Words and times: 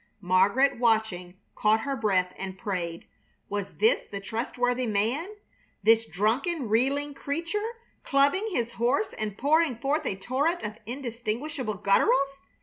Margaret, 0.19 0.79
watching, 0.79 1.35
caught 1.53 1.81
her 1.81 1.95
breath 1.95 2.33
and 2.35 2.57
prayed. 2.57 3.05
Was 3.49 3.75
this 3.77 4.01
the 4.09 4.19
trustworthy 4.19 4.87
man, 4.87 5.29
this 5.83 6.05
drunken, 6.05 6.67
reeling 6.69 7.13
creature, 7.13 7.75
clubbing 8.01 8.47
his 8.49 8.71
horse 8.71 9.13
and 9.19 9.37
pouring 9.37 9.75
forth 9.77 10.07
a 10.07 10.15
torrent 10.15 10.63
of 10.63 10.79
indistinguishable 10.87 11.75
gutturals? 11.77 12.39